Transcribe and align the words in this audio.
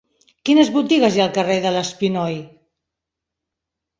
Quines 0.49 0.71
botigues 0.77 1.17
hi 1.17 1.21
ha 1.23 1.27
al 1.27 1.35
carrer 1.35 1.57
de 1.65 1.73
l'Espinoi? 1.75 2.39